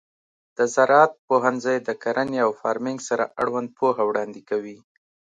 د 0.57 0.59
زراعت 0.73 1.13
پوهنځی 1.27 1.77
د 1.87 1.89
کرنې 2.03 2.39
او 2.45 2.51
فارمینګ 2.61 2.99
سره 3.09 3.23
اړوند 3.41 3.69
پوهه 3.79 4.03
وړاندې 4.05 4.41
کوي. 4.49 4.77